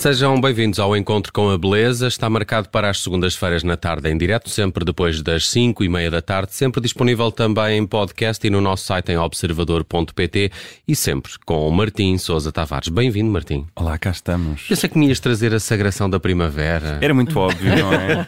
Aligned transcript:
Sejam 0.00 0.40
bem-vindos 0.40 0.78
ao 0.78 0.96
Encontro 0.96 1.30
com 1.30 1.50
a 1.50 1.58
Beleza. 1.58 2.08
Está 2.08 2.30
marcado 2.30 2.70
para 2.70 2.88
as 2.88 3.02
segundas-feiras 3.02 3.62
na 3.62 3.76
tarde 3.76 4.08
em 4.08 4.16
direto, 4.16 4.48
sempre 4.48 4.82
depois 4.82 5.20
das 5.20 5.46
5 5.50 5.84
e 5.84 5.90
meia 5.90 6.10
da 6.10 6.22
tarde, 6.22 6.54
sempre 6.54 6.80
disponível 6.80 7.30
também 7.30 7.76
em 7.76 7.86
podcast 7.86 8.44
e 8.46 8.48
no 8.48 8.62
nosso 8.62 8.86
site 8.86 9.12
em 9.12 9.18
observador.pt 9.18 10.52
e 10.88 10.96
sempre 10.96 11.32
com 11.44 11.68
o 11.68 11.70
Martim 11.70 12.16
Sousa 12.16 12.50
Tavares. 12.50 12.88
Bem-vindo, 12.88 13.30
Martim. 13.30 13.66
Olá, 13.76 13.98
cá 13.98 14.10
estamos. 14.10 14.62
Pensei 14.62 14.88
que 14.88 14.98
me 14.98 15.06
ias 15.06 15.20
trazer 15.20 15.52
a 15.52 15.60
sagração 15.60 16.08
da 16.08 16.18
primavera. 16.18 16.98
Era 17.02 17.12
muito 17.12 17.38
óbvio, 17.38 17.68
não 17.76 17.92
é? 17.92 18.24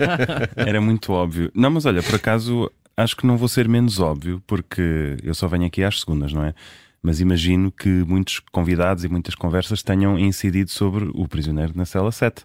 Era 0.68 0.78
muito 0.78 1.10
óbvio. 1.10 1.50
Não, 1.54 1.70
mas 1.70 1.86
olha, 1.86 2.02
por 2.02 2.16
acaso 2.16 2.70
acho 2.94 3.16
que 3.16 3.26
não 3.26 3.38
vou 3.38 3.48
ser 3.48 3.66
menos 3.66 3.98
óbvio, 3.98 4.42
porque 4.46 5.16
eu 5.22 5.32
só 5.32 5.48
venho 5.48 5.64
aqui 5.64 5.82
às 5.82 6.00
segundas, 6.00 6.34
não 6.34 6.44
é? 6.44 6.52
Mas 7.02 7.20
imagino 7.20 7.72
que 7.72 7.88
muitos 7.88 8.38
convidados 8.38 9.04
e 9.04 9.08
muitas 9.08 9.34
conversas 9.34 9.82
tenham 9.82 10.18
incidido 10.18 10.70
sobre 10.70 11.10
o 11.14 11.26
prisioneiro 11.26 11.72
na 11.74 11.84
cela 11.84 12.12
7. 12.12 12.44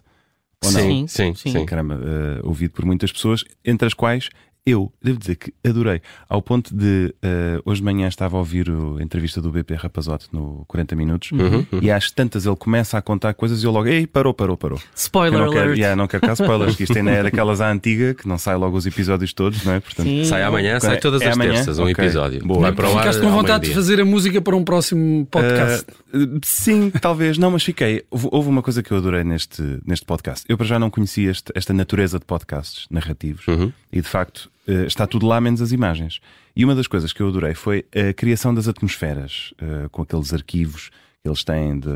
Ou 0.64 0.72
não? 0.72 0.80
Sim, 0.80 1.06
sim, 1.06 1.34
sim. 1.34 1.64
Caramba, 1.64 1.94
uh, 1.94 2.46
ouvido 2.46 2.72
por 2.72 2.84
muitas 2.84 3.12
pessoas, 3.12 3.44
entre 3.64 3.86
as 3.86 3.94
quais 3.94 4.28
eu 4.68 4.92
devo 5.02 5.18
dizer 5.18 5.36
que 5.36 5.52
adorei, 5.64 6.02
ao 6.28 6.42
ponto 6.42 6.74
de 6.74 7.14
uh, 7.24 7.62
hoje 7.64 7.80
de 7.80 7.84
manhã 7.84 8.06
estava 8.08 8.36
a 8.36 8.40
ouvir 8.40 8.68
a 8.70 9.02
entrevista 9.02 9.40
do 9.40 9.50
BP 9.50 9.74
Rapazote 9.74 10.28
no 10.32 10.64
40 10.68 10.94
Minutos 10.94 11.32
uhum, 11.32 11.66
uhum. 11.72 11.80
e 11.80 11.90
às 11.90 12.10
tantas 12.10 12.44
ele 12.44 12.56
começa 12.56 12.98
a 12.98 13.02
contar 13.02 13.34
coisas 13.34 13.62
e 13.62 13.66
eu 13.66 13.70
logo, 13.70 13.88
ei, 13.88 14.06
parou, 14.06 14.34
parou, 14.34 14.56
parou. 14.56 14.80
Spoiler 14.94 15.38
não 15.38 15.46
alert. 15.46 15.58
Quero, 15.58 15.74
yeah, 15.74 15.96
não 15.96 16.06
quero 16.06 16.26
cá 16.26 16.32
spoilers, 16.34 16.76
que 16.76 16.82
isto 16.82 16.96
ainda 16.98 17.10
é 17.10 17.22
daquelas 17.22 17.60
à 17.60 17.70
antiga 17.70 18.14
que 18.14 18.28
não 18.28 18.36
sai 18.36 18.56
logo 18.56 18.76
os 18.76 18.86
episódios 18.86 19.32
todos, 19.32 19.64
não 19.64 19.72
é? 19.72 19.80
Portanto, 19.80 20.06
Sim. 20.06 20.24
sai 20.24 20.42
amanhã, 20.42 20.78
sai 20.80 20.98
todas 20.98 21.22
é 21.22 21.28
as 21.28 21.34
amanhã? 21.34 21.54
terças, 21.54 21.78
um 21.78 21.82
okay. 21.82 22.04
episódio. 22.04 22.46
Boa. 22.46 22.60
Vai 22.60 22.72
para 22.72 22.88
Ficaste 22.88 23.20
com 23.20 23.30
vontade 23.30 23.68
de 23.68 23.74
fazer 23.74 24.00
a 24.00 24.04
música 24.04 24.40
para 24.40 24.56
um 24.56 24.64
próximo 24.64 25.26
podcast? 25.26 25.86
Uh, 26.12 26.40
sim, 26.42 26.90
talvez, 26.90 27.38
não, 27.38 27.50
mas 27.50 27.62
fiquei. 27.62 28.04
Houve 28.10 28.48
uma 28.48 28.62
coisa 28.62 28.82
que 28.82 28.90
eu 28.90 28.98
adorei 28.98 29.24
neste, 29.24 29.62
neste 29.86 30.04
podcast. 30.04 30.44
Eu 30.48 30.56
para 30.56 30.66
já 30.66 30.78
não 30.78 30.90
conhecia 30.90 31.30
este, 31.30 31.52
esta 31.54 31.72
natureza 31.72 32.18
de 32.18 32.24
podcasts 32.24 32.86
narrativos 32.90 33.46
uhum. 33.46 33.72
e 33.92 34.00
de 34.00 34.08
facto 34.08 34.50
está 34.86 35.06
tudo 35.06 35.26
lá 35.26 35.40
menos 35.40 35.60
as 35.60 35.72
imagens. 35.72 36.20
E 36.54 36.64
uma 36.64 36.74
das 36.74 36.86
coisas 36.86 37.12
que 37.12 37.20
eu 37.22 37.28
adorei 37.28 37.54
foi 37.54 37.84
a 37.94 38.12
criação 38.12 38.52
das 38.52 38.68
atmosferas, 38.68 39.52
uh, 39.62 39.88
com 39.90 40.02
aqueles 40.02 40.32
arquivos 40.34 40.90
que 41.22 41.28
eles 41.28 41.44
têm 41.44 41.78
de. 41.78 41.88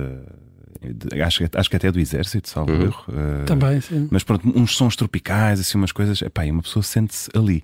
de 0.94 1.20
acho, 1.22 1.42
acho 1.54 1.70
que 1.70 1.76
até 1.76 1.90
do 1.90 1.98
exército, 1.98 2.48
salvo 2.48 2.72
uhum. 2.72 2.82
erro. 2.82 3.04
Uh, 3.08 3.44
Também, 3.44 3.80
sim. 3.80 4.08
Mas 4.10 4.22
pronto, 4.22 4.48
uns 4.56 4.76
sons 4.76 4.96
tropicais, 4.96 5.60
assim, 5.60 5.76
umas 5.76 5.92
coisas. 5.92 6.22
Epá, 6.22 6.46
e 6.46 6.50
uma 6.50 6.62
pessoa 6.62 6.82
sente-se 6.82 7.30
ali. 7.34 7.62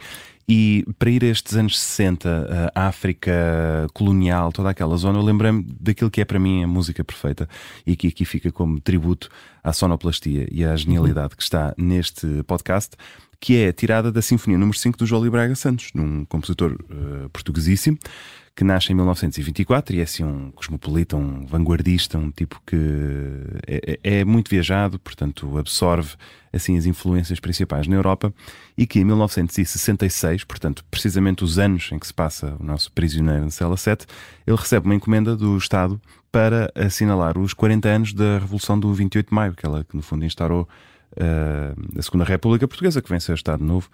E 0.51 0.87
para 0.99 1.11
ir 1.11 1.23
a 1.25 1.27
estes 1.27 1.55
anos 1.57 1.79
60, 1.79 2.73
a 2.75 2.87
África 2.87 3.87
colonial, 3.93 4.51
toda 4.51 4.71
aquela 4.71 4.97
zona, 4.97 5.19
eu 5.19 5.23
lembrei-me 5.23 5.63
daquilo 5.79 6.11
que 6.11 6.23
é 6.23 6.25
para 6.25 6.39
mim 6.39 6.65
a 6.65 6.67
música 6.67 7.05
perfeita 7.05 7.47
e 7.87 7.95
que 7.95 8.09
aqui 8.09 8.25
fica 8.25 8.51
como 8.51 8.81
tributo 8.81 9.29
à 9.69 9.73
sonoplastia 9.73 10.49
e 10.51 10.65
à 10.65 10.75
genialidade 10.75 11.37
que 11.37 11.43
está 11.43 11.75
neste 11.77 12.43
podcast 12.45 12.97
que 13.41 13.57
é 13.57 13.73
tirada 13.73 14.11
da 14.11 14.21
Sinfonia 14.21 14.59
número 14.59 14.77
5 14.77 14.99
do 14.99 15.07
João 15.07 15.29
Braga 15.31 15.55
Santos, 15.55 15.91
num 15.95 16.25
compositor 16.25 16.73
uh, 16.73 17.29
portuguesíssimo, 17.31 17.97
que 18.57 18.65
nasce 18.65 18.91
em 18.91 18.97
1924 18.97 19.95
e 19.95 20.01
é 20.01 20.03
assim 20.03 20.25
um 20.25 20.51
cosmopolita, 20.51 21.17
um 21.17 21.47
vanguardista, 21.47 22.19
um 22.19 22.33
tipo 22.33 22.61
que 22.67 22.77
é, 23.65 23.99
é, 24.03 24.19
é, 24.19 24.25
muito 24.25 24.51
viajado, 24.51 24.99
portanto 24.99 25.57
absorve 25.57 26.17
assim 26.53 26.77
as 26.77 26.85
influências 26.85 27.39
principais 27.39 27.87
na 27.87 27.95
Europa 27.95 28.35
e 28.77 28.85
que 28.85 28.99
em 28.99 29.05
1966, 29.05 30.43
portanto 30.43 30.85
precisamente 30.91 31.45
os 31.45 31.61
anos 31.61 31.91
em 31.93 31.99
que 32.01 32.07
se 32.09 32.15
passa 32.15 32.57
o 32.59 32.65
nosso 32.65 32.91
prisioneiro 32.91 33.45
na 33.45 33.51
cela 33.51 33.77
7, 33.77 34.05
ele 34.45 34.57
recebe 34.57 34.87
uma 34.87 34.95
encomenda 34.97 35.37
do 35.37 35.57
Estado 35.57 36.01
para 36.31 36.71
assinalar 36.75 37.39
os 37.39 37.55
40 37.55 37.89
anos 37.89 38.13
da 38.13 38.39
Revolução 38.39 38.79
do 38.79 38.93
28 38.93 39.29
de 39.29 39.35
Maio, 39.35 39.53
aquela 39.53 39.85
que 39.85 39.97
no 39.97 40.03
fundo 40.03 40.25
instaurou 40.25 40.69
uh, 41.13 42.03
Segunda 42.03 42.25
República 42.25 42.69
Portuguesa, 42.69 43.03
que 43.03 43.09
vem 43.09 43.21
ser 43.21 43.33
o 43.33 43.35
Estado 43.35 43.65
Novo, 43.65 43.89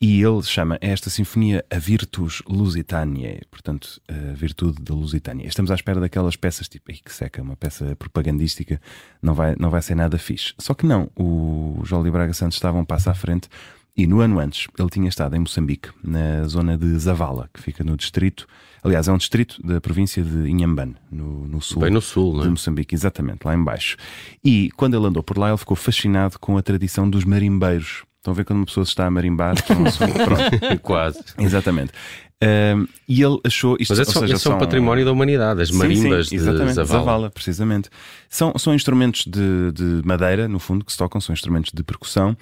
e 0.00 0.20
ele 0.20 0.42
chama 0.42 0.78
esta 0.80 1.08
sinfonia 1.08 1.64
a 1.70 1.78
Virtus 1.78 2.42
Lusitaniae, 2.48 3.42
portanto, 3.48 4.00
a 4.08 4.34
virtude 4.34 4.82
da 4.82 4.92
Lusitânia. 4.92 5.46
Estamos 5.46 5.70
à 5.70 5.76
espera 5.76 6.00
daquelas 6.00 6.34
peças 6.34 6.68
tipo, 6.68 6.90
Ai, 6.90 6.98
que 7.04 7.12
seca, 7.12 7.40
uma 7.40 7.54
peça 7.54 7.94
propagandística, 7.94 8.80
não 9.22 9.32
vai, 9.32 9.54
não 9.56 9.70
vai 9.70 9.80
ser 9.80 9.94
nada 9.94 10.18
fixe. 10.18 10.54
Só 10.58 10.74
que 10.74 10.84
não, 10.84 11.08
o 11.16 11.80
João 11.84 12.02
Braga 12.10 12.32
Santos 12.32 12.56
estava 12.56 12.78
um 12.78 12.84
passo 12.84 13.10
à 13.10 13.14
frente 13.14 13.48
e 13.96 14.06
no 14.06 14.20
ano 14.20 14.38
antes 14.38 14.68
ele 14.78 14.88
tinha 14.88 15.08
estado 15.08 15.36
em 15.36 15.40
Moçambique, 15.40 15.90
na 16.02 16.44
zona 16.48 16.78
de 16.78 16.98
Zavala, 16.98 17.50
que 17.52 17.60
fica 17.60 17.84
no 17.84 17.96
distrito, 17.96 18.46
aliás, 18.82 19.06
é 19.06 19.12
um 19.12 19.18
distrito 19.18 19.60
da 19.62 19.80
província 19.80 20.22
de 20.22 20.48
Inhambane, 20.48 20.96
no, 21.10 21.46
no 21.46 21.60
sul. 21.60 21.82
Bem 21.82 21.90
no 21.90 22.00
sul, 22.00 22.40
de 22.40 22.46
é? 22.46 22.50
Moçambique, 22.50 22.94
exatamente, 22.94 23.44
lá 23.44 23.54
embaixo. 23.54 23.96
E 24.42 24.70
quando 24.76 24.96
ele 24.96 25.06
andou 25.06 25.22
por 25.22 25.36
lá, 25.36 25.48
ele 25.48 25.58
ficou 25.58 25.76
fascinado 25.76 26.38
com 26.38 26.56
a 26.56 26.62
tradição 26.62 27.08
dos 27.08 27.24
marimbeiros. 27.24 28.04
Estão 28.22 28.30
a 28.30 28.36
ver 28.36 28.44
quando 28.44 28.60
uma 28.60 28.66
pessoa 28.66 28.84
está 28.84 29.04
a 29.04 29.10
marimbar? 29.10 29.56
Quase. 30.80 31.18
Exatamente. 31.36 31.92
Um, 32.40 32.86
e 33.08 33.20
ele 33.20 33.40
achou 33.44 33.76
isto. 33.80 33.90
Mas 33.90 33.98
esse, 33.98 34.12
seja, 34.12 34.34
esse 34.34 34.44
são... 34.44 34.52
é 34.52 34.54
um 34.54 34.58
património 34.60 35.04
da 35.04 35.10
humanidade, 35.10 35.60
as 35.60 35.72
marimbas 35.72 36.28
sim, 36.28 36.38
sim, 36.38 36.42
exatamente, 36.42 36.68
de 36.68 36.74
Zavala. 36.74 37.04
Zavala. 37.04 37.30
precisamente. 37.30 37.90
São, 38.28 38.52
são 38.56 38.72
instrumentos 38.74 39.24
de, 39.24 39.72
de, 39.72 40.06
madeira, 40.06 40.46
no 40.46 40.60
fundo, 40.60 40.84
que 40.84 40.92
se 40.92 40.98
tocam, 40.98 41.20
são 41.20 41.32
instrumentos 41.32 41.72
de 41.74 41.82
percussão. 41.82 42.36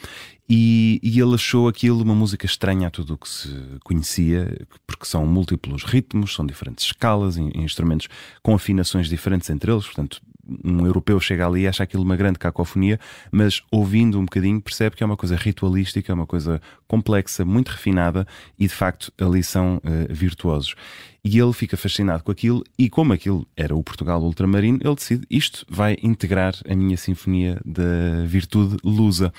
E, 0.47 1.01
e 1.03 1.19
ele 1.19 1.35
achou 1.35 1.67
aquilo 1.67 2.03
uma 2.03 2.15
música 2.15 2.45
estranha 2.45 2.89
a 2.89 2.91
tudo 2.91 3.15
o 3.15 3.17
que 3.17 3.29
se 3.29 3.49
conhecia, 3.83 4.55
porque 4.87 5.07
são 5.07 5.27
múltiplos 5.27 5.83
ritmos, 5.85 6.35
são 6.35 6.45
diferentes 6.45 6.85
escalas, 6.85 7.39
instrumentos 7.39 8.07
com 8.43 8.55
afinações 8.55 9.09
diferentes 9.09 9.49
entre 9.49 9.73
eles, 9.73 9.87
portanto, 9.87 10.21
um 10.65 10.87
europeu 10.87 11.21
chega 11.21 11.47
ali 11.47 11.63
e 11.63 11.69
acha 11.69 11.83
aquilo 11.83 12.03
uma 12.03 12.17
grande 12.17 12.39
cacofonia, 12.39 12.99
mas 13.31 13.63
ouvindo 13.71 14.19
um 14.19 14.25
bocadinho 14.25 14.61
percebe 14.61 14.97
que 14.97 15.03
é 15.03 15.07
uma 15.07 15.17
coisa 15.17 15.37
ritualística, 15.37 16.11
é 16.11 16.15
uma 16.15 16.27
coisa 16.27 16.61
complexa, 16.87 17.45
muito 17.45 17.69
refinada 17.69 18.27
e 18.59 18.67
de 18.67 18.75
facto 18.75 19.13
ali 19.19 19.43
são 19.43 19.77
uh, 19.77 19.81
virtuosos. 20.13 20.75
E 21.23 21.39
ele 21.39 21.53
fica 21.53 21.77
fascinado 21.77 22.25
com 22.25 22.33
aquilo, 22.33 22.65
e 22.79 22.89
como 22.89 23.13
aquilo 23.13 23.47
era 23.55 23.77
o 23.77 23.83
Portugal 23.83 24.23
ultramarino, 24.23 24.79
ele 24.83 24.95
decide: 24.95 25.27
isto 25.31 25.67
vai 25.69 25.97
integrar 26.03 26.55
a 26.69 26.75
minha 26.75 26.97
sinfonia 26.97 27.61
da 27.65 28.25
virtude 28.27 28.77
lusa. 28.83 29.33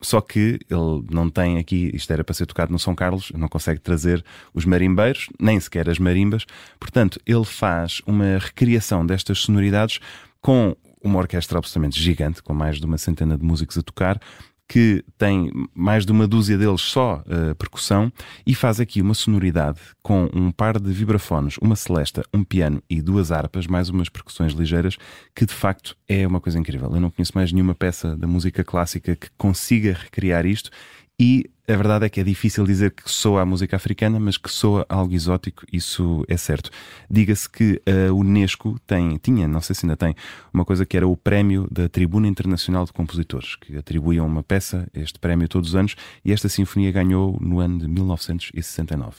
Só 0.00 0.20
que 0.20 0.60
ele 0.70 1.04
não 1.10 1.30
tem 1.30 1.58
aqui, 1.58 1.90
isto 1.94 2.12
era 2.12 2.22
para 2.22 2.34
ser 2.34 2.44
tocado 2.46 2.70
no 2.70 2.78
São 2.78 2.94
Carlos, 2.94 3.32
não 3.34 3.48
consegue 3.48 3.80
trazer 3.80 4.22
os 4.52 4.66
marimbeiros, 4.66 5.28
nem 5.40 5.58
sequer 5.58 5.88
as 5.88 5.98
marimbas. 5.98 6.44
Portanto, 6.78 7.18
ele 7.26 7.44
faz 7.44 8.02
uma 8.06 8.38
recriação 8.38 9.06
destas 9.06 9.38
sonoridades 9.38 9.98
com 10.46 10.76
uma 11.02 11.18
orquestra 11.18 11.58
absolutamente 11.58 12.00
gigante, 12.00 12.40
com 12.40 12.54
mais 12.54 12.78
de 12.78 12.86
uma 12.86 12.96
centena 12.98 13.36
de 13.36 13.44
músicos 13.44 13.76
a 13.78 13.82
tocar, 13.82 14.20
que 14.68 15.04
tem 15.18 15.50
mais 15.74 16.06
de 16.06 16.12
uma 16.12 16.24
dúzia 16.24 16.56
deles 16.56 16.82
só 16.82 17.20
uh, 17.26 17.52
percussão 17.56 18.12
e 18.46 18.54
faz 18.54 18.78
aqui 18.78 19.02
uma 19.02 19.12
sonoridade 19.12 19.80
com 20.04 20.30
um 20.32 20.52
par 20.52 20.78
de 20.78 20.92
vibrafones, 20.92 21.56
uma 21.60 21.74
celesta, 21.74 22.22
um 22.32 22.44
piano 22.44 22.80
e 22.88 23.02
duas 23.02 23.32
harpas, 23.32 23.66
mais 23.66 23.88
umas 23.88 24.08
percussões 24.08 24.52
ligeiras, 24.52 24.96
que 25.34 25.44
de 25.44 25.52
facto 25.52 25.96
é 26.08 26.24
uma 26.24 26.40
coisa 26.40 26.60
incrível. 26.60 26.92
Eu 26.94 27.00
não 27.00 27.10
conheço 27.10 27.32
mais 27.34 27.50
nenhuma 27.50 27.74
peça 27.74 28.16
da 28.16 28.28
música 28.28 28.62
clássica 28.62 29.16
que 29.16 29.28
consiga 29.36 29.94
recriar 29.94 30.46
isto 30.46 30.70
e 31.18 31.50
a 31.68 31.74
verdade 31.74 32.06
é 32.06 32.08
que 32.08 32.20
é 32.20 32.24
difícil 32.24 32.64
dizer 32.64 32.92
que 32.92 33.10
soa 33.10 33.42
a 33.42 33.46
música 33.46 33.74
africana, 33.74 34.20
mas 34.20 34.36
que 34.36 34.50
soa 34.50 34.86
algo 34.88 35.12
exótico, 35.12 35.64
isso 35.72 36.24
é 36.28 36.36
certo. 36.36 36.70
Diga-se 37.10 37.50
que 37.50 37.82
a 37.86 38.12
Unesco 38.12 38.78
tem, 38.86 39.16
tinha, 39.16 39.48
não 39.48 39.60
sei 39.60 39.74
se 39.74 39.84
ainda 39.84 39.96
tem, 39.96 40.14
uma 40.52 40.64
coisa 40.64 40.86
que 40.86 40.96
era 40.96 41.08
o 41.08 41.16
prémio 41.16 41.66
da 41.70 41.88
Tribuna 41.88 42.28
Internacional 42.28 42.84
de 42.84 42.92
Compositores, 42.92 43.56
que 43.56 43.76
atribuíam 43.76 44.26
uma 44.26 44.42
peça, 44.42 44.88
este 44.94 45.18
prémio 45.18 45.48
todos 45.48 45.70
os 45.70 45.74
anos, 45.74 45.96
e 46.24 46.32
esta 46.32 46.48
sinfonia 46.48 46.92
ganhou 46.92 47.36
no 47.40 47.58
ano 47.58 47.78
de 47.78 47.88
1969. 47.88 49.16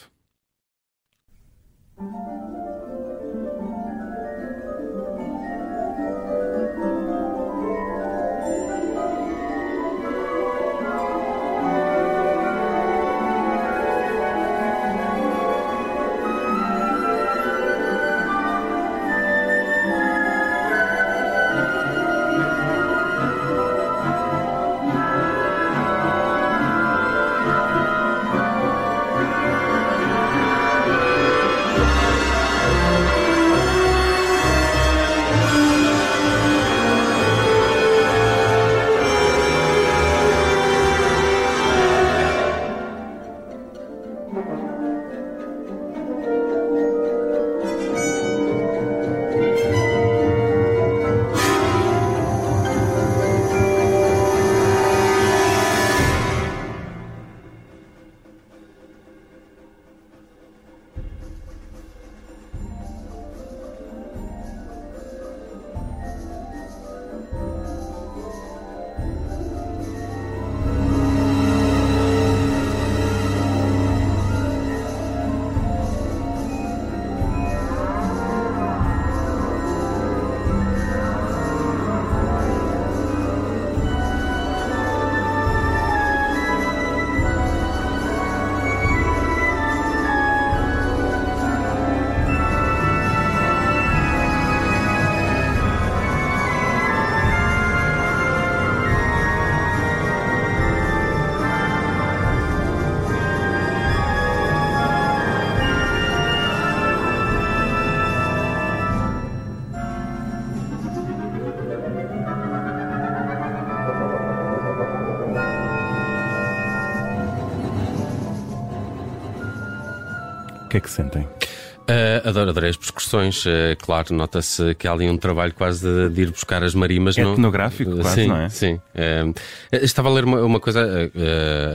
Que 120.78 120.80
é 120.80 120.82
que 120.82 120.90
sentem? 120.90 121.24
Uh, 121.24 122.28
adoro, 122.28 122.50
adorei 122.50 122.70
as 122.70 122.76
excursões, 122.76 123.46
uh, 123.46 123.50
claro, 123.82 124.14
nota-se 124.14 124.76
que 124.76 124.88
há 124.88 124.92
ali 124.92 125.10
um 125.10 125.18
trabalho 125.18 125.54
quase 125.54 125.88
de, 125.88 126.10
de 126.10 126.22
ir 126.24 126.32
buscar 126.32 126.62
as 126.62 126.76
marimas. 126.76 127.18
É 127.18 127.22
etnográfico, 127.22 127.92
não... 127.92 128.02
quase, 128.02 128.22
sim, 128.22 128.28
não 128.28 128.38
é? 128.38 128.50
Sim, 128.50 128.74
uh, 128.74 129.34
estava 129.72 130.10
a 130.10 130.12
ler 130.12 130.26
uma, 130.26 130.42
uma 130.42 130.60
coisa 130.60 131.10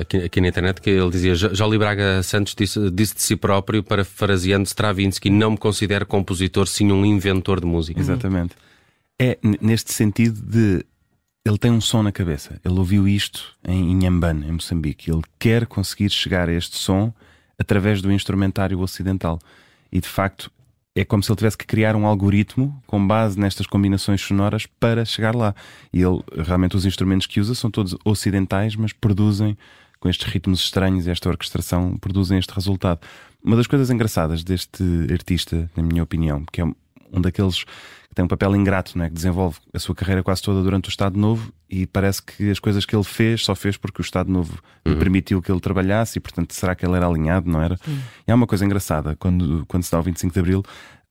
aqui, 0.00 0.18
aqui, 0.18 0.40
na 0.40 0.48
internet 0.48 0.82
que 0.82 0.90
ele 0.90 1.10
dizia: 1.10 1.34
Jolie 1.34 1.78
Braga 1.78 2.22
Santos 2.22 2.54
disse, 2.54 2.90
disse 2.90 3.14
de 3.14 3.22
si 3.22 3.36
próprio, 3.36 3.82
parafraseando 3.82 4.66
Stravinsky, 4.66 5.30
não 5.30 5.52
me 5.52 5.56
considero 5.56 6.04
compositor, 6.04 6.66
sim 6.66 6.92
um 6.92 7.06
inventor 7.06 7.58
de 7.58 7.66
música. 7.66 7.98
Exatamente. 7.98 8.54
É 9.18 9.38
neste 9.62 9.94
sentido 9.94 10.42
de 10.42 10.84
ele 11.44 11.56
tem 11.56 11.70
um 11.70 11.80
som 11.80 12.02
na 12.02 12.12
cabeça. 12.12 12.60
Ele 12.62 12.78
ouviu 12.78 13.08
isto 13.08 13.56
em 13.66 13.92
Inhambane, 13.92 14.46
em 14.46 14.52
Moçambique. 14.52 15.10
Ele 15.10 15.22
quer 15.38 15.66
conseguir 15.66 16.10
chegar 16.10 16.50
a 16.50 16.52
este 16.52 16.76
som 16.76 17.12
através 17.62 18.02
do 18.02 18.12
instrumentário 18.12 18.78
ocidental 18.80 19.38
e 19.90 20.00
de 20.00 20.08
facto 20.08 20.50
é 20.94 21.04
como 21.04 21.22
se 21.22 21.30
ele 21.30 21.36
tivesse 21.36 21.56
que 21.56 21.66
criar 21.66 21.96
um 21.96 22.06
algoritmo 22.06 22.82
com 22.86 23.06
base 23.06 23.38
nestas 23.38 23.66
combinações 23.66 24.20
sonoras 24.20 24.66
para 24.66 25.06
chegar 25.06 25.34
lá. 25.34 25.54
E 25.90 26.02
ele 26.02 26.22
realmente 26.36 26.76
os 26.76 26.84
instrumentos 26.84 27.26
que 27.26 27.40
usa 27.40 27.54
são 27.54 27.70
todos 27.70 27.96
ocidentais, 28.04 28.76
mas 28.76 28.92
produzem 28.92 29.56
com 29.98 30.08
estes 30.08 30.30
ritmos 30.30 30.60
estranhos 30.60 31.06
e 31.06 31.10
esta 31.10 31.30
orquestração 31.30 31.96
produzem 31.96 32.38
este 32.38 32.52
resultado. 32.52 33.00
Uma 33.42 33.56
das 33.56 33.66
coisas 33.66 33.88
engraçadas 33.88 34.44
deste 34.44 34.84
artista, 35.10 35.70
na 35.74 35.82
minha 35.82 36.02
opinião, 36.02 36.44
que 36.52 36.60
é 36.60 36.64
um 37.12 37.20
daqueles 37.20 37.64
que 37.64 38.14
tem 38.14 38.24
um 38.24 38.28
papel 38.28 38.54
ingrato, 38.54 38.96
não 38.96 39.04
é? 39.04 39.08
que 39.08 39.14
desenvolve 39.14 39.58
a 39.72 39.78
sua 39.78 39.94
carreira 39.94 40.22
quase 40.22 40.42
toda 40.42 40.62
durante 40.62 40.88
o 40.88 40.90
Estado 40.90 41.18
Novo 41.18 41.52
e 41.68 41.86
parece 41.86 42.22
que 42.22 42.50
as 42.50 42.58
coisas 42.58 42.84
que 42.84 42.94
ele 42.94 43.04
fez 43.04 43.42
só 43.42 43.54
fez 43.54 43.76
porque 43.76 44.00
o 44.00 44.04
Estado 44.04 44.30
Novo 44.30 44.58
uhum. 44.84 44.92
lhe 44.92 44.98
permitiu 44.98 45.40
que 45.40 45.50
ele 45.50 45.60
trabalhasse 45.60 46.18
e, 46.18 46.20
portanto, 46.20 46.52
será 46.52 46.74
que 46.74 46.84
ele 46.84 46.94
era 46.94 47.06
alinhado, 47.06 47.50
não 47.50 47.62
era? 47.62 47.78
Uhum. 47.86 47.98
E 48.28 48.30
há 48.30 48.34
uma 48.34 48.46
coisa 48.46 48.64
engraçada, 48.64 49.16
quando, 49.16 49.64
quando 49.66 49.82
se 49.82 49.90
dá 49.90 49.98
o 49.98 50.02
25 50.02 50.34
de 50.34 50.40
Abril, 50.40 50.62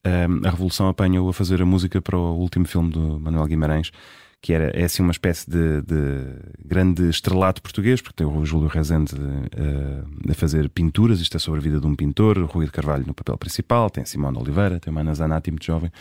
um, 0.06 0.48
a 0.48 0.52
Revolução 0.52 0.88
apanha-o 0.88 1.28
a 1.28 1.34
fazer 1.34 1.62
a 1.62 1.66
música 1.66 2.02
para 2.02 2.18
o 2.18 2.38
último 2.38 2.66
filme 2.66 2.92
do 2.92 3.20
Manuel 3.20 3.46
Guimarães 3.48 3.92
que 4.42 4.54
era, 4.54 4.72
é 4.72 4.86
assim 4.86 5.04
uma 5.04 5.12
espécie 5.12 5.50
de, 5.50 5.82
de, 5.84 6.66
grande 6.66 7.08
estrelato 7.08 7.62
português, 7.62 8.02
porque 8.02 8.24
tem 8.24 8.26
o 8.26 8.44
Júlio 8.44 8.68
Rezende 8.68 9.14
uh, 9.14 10.32
a 10.32 10.34
fazer 10.34 10.68
pinturas, 10.70 11.20
isto 11.20 11.38
é 11.38 11.40
sobre 11.40 11.60
a 11.60 11.64
vida 11.64 11.80
de 11.80 11.86
um 11.86 11.96
pintor, 11.96 12.40
o 12.40 12.46
Rui 12.46 12.66
de 12.66 12.72
Carvalho 12.72 13.06
no 13.06 13.14
papel 13.14 13.38
principal, 13.38 13.90
tem 13.90 14.04
Simone 14.04 14.40
Oliveira, 14.40 14.80
tem 14.80 14.90
uma 14.90 15.02
Ana 15.02 15.14
Zanatti 15.14 15.52
muito 15.52 15.66
jovem. 15.66 15.92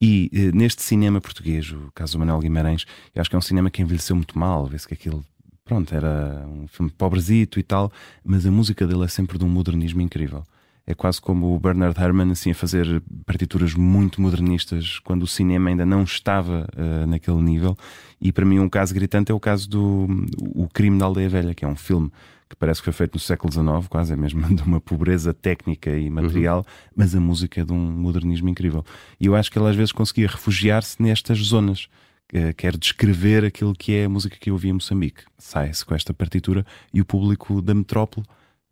E 0.00 0.30
uh, 0.32 0.56
neste 0.56 0.82
cinema 0.82 1.20
português, 1.20 1.72
o 1.72 1.90
caso 1.92 2.12
do 2.12 2.20
Manuel 2.20 2.38
Guimarães, 2.38 2.86
eu 3.12 3.20
acho 3.20 3.28
que 3.28 3.34
é 3.34 3.38
um 3.38 3.42
cinema 3.42 3.70
que 3.70 3.82
envelheceu 3.82 4.14
muito 4.14 4.38
mal, 4.38 4.66
vê-se 4.66 4.86
que 4.86 4.94
aquilo 4.94 5.24
pronto, 5.64 5.94
era 5.94 6.46
um 6.48 6.66
filme 6.68 6.90
pobrezito 6.90 7.58
e 7.58 7.62
tal, 7.62 7.92
mas 8.24 8.46
a 8.46 8.50
música 8.50 8.86
dele 8.86 9.04
é 9.04 9.08
sempre 9.08 9.36
de 9.36 9.44
um 9.44 9.48
modernismo 9.48 10.00
incrível 10.00 10.44
é 10.86 10.94
quase 10.94 11.20
como 11.20 11.54
o 11.54 11.60
Bernard 11.60 11.98
Herrmann 12.00 12.32
assim, 12.32 12.50
a 12.50 12.54
fazer 12.54 13.02
partituras 13.24 13.74
muito 13.74 14.20
modernistas 14.20 14.98
quando 14.98 15.22
o 15.22 15.26
cinema 15.26 15.70
ainda 15.70 15.86
não 15.86 16.02
estava 16.02 16.68
uh, 16.76 17.06
naquele 17.06 17.40
nível. 17.40 17.76
E 18.20 18.32
para 18.32 18.44
mim, 18.44 18.58
um 18.58 18.68
caso 18.68 18.92
gritante 18.94 19.30
é 19.30 19.34
o 19.34 19.40
caso 19.40 19.68
do 19.68 20.06
O 20.54 20.68
Crime 20.68 20.98
da 20.98 21.06
Aldeia 21.06 21.28
Velha, 21.28 21.54
que 21.54 21.64
é 21.64 21.68
um 21.68 21.76
filme 21.76 22.10
que 22.50 22.56
parece 22.56 22.80
que 22.80 22.86
foi 22.86 22.92
feito 22.92 23.14
no 23.14 23.20
século 23.20 23.52
XIX, 23.52 23.86
quase 23.88 24.12
é 24.12 24.16
mesmo 24.16 24.42
de 24.52 24.62
uma 24.62 24.80
pobreza 24.80 25.32
técnica 25.32 25.96
e 25.96 26.10
material, 26.10 26.58
uhum. 26.58 26.64
mas 26.96 27.14
a 27.14 27.20
música 27.20 27.60
é 27.60 27.64
de 27.64 27.72
um 27.72 27.78
modernismo 27.78 28.48
incrível. 28.48 28.84
E 29.20 29.26
eu 29.26 29.36
acho 29.36 29.50
que 29.50 29.58
ele 29.58 29.68
às 29.68 29.76
vezes 29.76 29.92
conseguia 29.92 30.26
refugiar-se 30.26 31.00
nestas 31.00 31.38
zonas. 31.38 31.88
Uh, 32.32 32.54
quer 32.56 32.76
descrever 32.76 33.44
aquilo 33.44 33.72
que 33.72 33.92
é 33.92 34.04
a 34.04 34.08
música 34.08 34.36
que 34.38 34.50
eu 34.50 34.54
ouvi 34.54 34.68
em 34.68 34.72
Moçambique. 34.72 35.22
Sai-se 35.38 35.84
com 35.84 35.94
esta 35.94 36.12
partitura 36.12 36.66
e 36.92 37.00
o 37.00 37.04
público 37.04 37.62
da 37.62 37.74
metrópole 37.74 38.26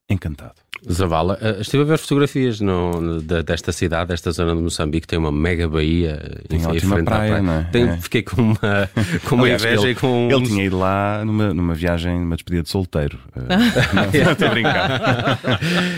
encantado. 0.09 0.68
Zavala, 0.91 1.39
uh, 1.41 1.61
estive 1.61 1.83
a 1.83 1.87
ver 1.87 1.99
fotografias 1.99 2.61
no, 2.61 3.21
de, 3.21 3.43
desta 3.43 3.73
cidade, 3.73 4.09
desta 4.09 4.31
zona 4.31 4.55
de 4.55 4.63
Moçambique, 4.63 5.07
tem 5.07 5.19
uma 5.19 5.33
mega 5.33 5.69
baía 5.69 6.41
tem 6.49 6.61
em, 6.61 6.67
ótima 6.67 7.03
praia, 7.03 7.29
praia. 7.29 7.43
Não 7.43 7.53
é? 7.53 7.65
Tem, 7.65 7.89
é. 7.89 7.97
Fiquei 7.99 8.23
com 8.23 8.43
uma, 8.43 8.91
com 9.29 9.35
uma 9.35 9.45
Aliás, 9.45 9.63
inveja 9.63 9.83
ele, 9.83 9.91
e 9.93 9.95
com. 9.95 10.29
Ele 10.31 10.47
tinha 10.47 10.65
ido 10.65 10.79
lá 10.79 11.25
numa, 11.25 11.53
numa 11.53 11.75
viagem, 11.75 12.19
numa 12.21 12.37
despedida 12.37 12.63
de 12.63 12.69
solteiro. 12.69 13.19
Uh, 13.49 14.25
não 14.25 14.33
estou 14.33 14.49
a 14.49 14.51
brincar. 14.51 15.41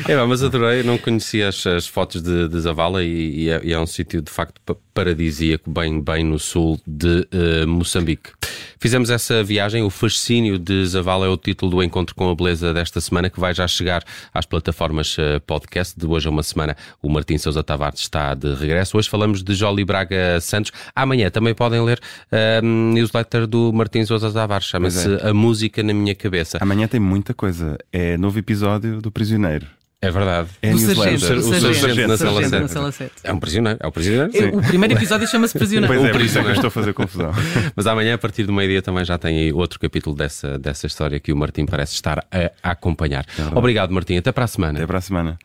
é, 0.09 0.25
mas 0.25 0.43
adorei, 0.43 0.83
não 0.83 0.97
conhecia 0.99 1.49
as, 1.49 1.67
as 1.67 1.87
fotos 1.87 2.23
de, 2.23 2.49
de 2.49 2.61
Zavala 2.61 3.03
e, 3.03 3.45
e, 3.45 3.51
é, 3.51 3.61
e 3.65 3.73
é 3.73 3.79
um 3.79 3.87
sítio 3.87 4.23
de 4.23 4.31
facto 4.31 4.61
paradisíaco, 4.95 5.71
bem, 5.71 6.01
bem 6.01 6.25
no 6.25 6.39
sul 6.39 6.81
de 6.87 7.27
uh, 7.33 7.67
Moçambique. 7.67 8.31
Fizemos 8.79 9.11
essa 9.11 9.43
viagem, 9.43 9.83
o 9.83 9.91
fascínio 9.91 10.59
de 10.59 10.87
Zavala 10.87 11.27
é 11.27 11.29
o 11.29 11.37
título 11.37 11.71
do 11.73 11.83
encontro 11.83 12.15
com 12.15 12.31
a 12.31 12.35
beleza 12.35 12.73
desta 12.73 13.01
semana, 13.01 13.29
que 13.29 13.41
vai 13.41 13.53
já 13.53 13.67
chegar 13.67 14.03
às 14.33 14.47
plataformas 14.47 14.70
uh, 15.19 15.41
podcast. 15.47 15.99
De 15.99 16.07
hoje 16.07 16.29
a 16.29 16.31
uma 16.31 16.43
semana, 16.43 16.77
o 17.03 17.09
Martim 17.09 17.39
Sousa 17.39 17.63
Tavares 17.63 18.01
está 18.01 18.35
de 18.35 18.55
regresso. 18.55 18.97
Hoje 18.97 19.09
falamos 19.09 19.43
de 19.43 19.55
Jolie 19.55 19.85
Braga 19.85 20.41
Santos. 20.41 20.73
Amanhã 20.95 21.31
também 21.31 21.55
podem 21.55 21.85
ler 21.85 22.01
a 22.31 22.61
uh, 22.63 22.67
newsletter 22.67 23.47
do 23.47 23.73
Martim 23.73 24.05
Sousa 24.05 24.33
Tavares, 24.33 24.67
chama-se 24.67 25.15
é. 25.15 25.29
A 25.29 25.35
Música 25.35 25.83
na 25.83 25.93
Minha 25.93 26.15
Cabeça. 26.15 26.59
Amanhã 26.61 26.87
tem 26.87 27.01
muita 27.01 27.35
coisa. 27.35 27.79
É 27.93 28.17
novo 28.17 28.39
episódio 28.39 29.01
do 29.01 29.11
Prisioneiro. 29.11 29.80
É 30.03 30.11
verdade. 30.11 30.49
É 30.63 30.71
do 30.71 30.79
sargento, 30.79 31.33
o, 31.35 31.39
o 31.39 31.75
sargento, 31.75 32.09
na, 32.09 32.17
sala 32.17 32.41
sargento 32.41 32.63
na 32.63 32.69
sala 32.69 32.91
7. 32.91 33.13
É 33.23 33.33
um 33.33 33.39
prisioneiro. 33.39 33.79
É 33.83 33.87
o 33.87 33.93
prisioneiro? 33.93 34.33
Sim. 34.33 34.57
O 34.57 34.63
primeiro 34.63 34.95
episódio 34.95 35.29
chama-se 35.29 35.59
Prisioneiro. 35.59 35.93
Pois 35.93 36.09
é, 36.09 36.11
por 36.11 36.21
isso 36.23 36.39
é 36.39 36.43
que 36.43 36.49
eu 36.49 36.53
estou 36.53 36.69
a 36.69 36.71
fazer 36.71 36.95
confusão. 36.95 37.33
Mas 37.77 37.87
amanhã, 37.87 38.15
a 38.15 38.19
partir 38.19 38.45
do 38.45 38.53
meio-dia, 38.53 38.81
também 38.81 39.05
já 39.05 39.19
tem 39.19 39.39
aí 39.39 39.53
outro 39.53 39.79
capítulo 39.79 40.17
dessa, 40.17 40.59
dessa 40.59 40.87
história 40.87 41.21
que 41.21 41.31
o 41.35 41.37
Martim 41.37 41.67
parece 41.67 41.93
estar 41.93 42.21
a, 42.31 42.51
a 42.63 42.71
acompanhar. 42.71 43.27
É 43.39 43.59
Obrigado, 43.59 43.93
Martim. 43.93 44.17
Até 44.17 44.33
para 44.33 44.45
a 44.45 44.49
semana. 44.49 44.79
Até 44.79 44.87
para 44.87 44.99
a 44.99 45.03
semana. 45.03 45.39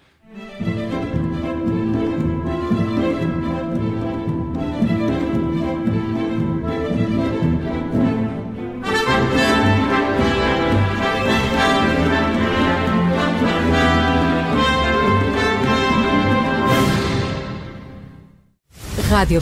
Rádio 19.16 19.40